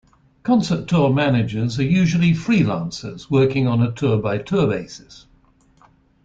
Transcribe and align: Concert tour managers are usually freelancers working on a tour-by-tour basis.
Concert 0.41 0.87
tour 0.87 1.13
managers 1.13 1.77
are 1.77 1.83
usually 1.83 2.31
freelancers 2.31 3.29
working 3.29 3.67
on 3.67 3.83
a 3.83 3.91
tour-by-tour 3.91 4.65
basis. 4.65 5.27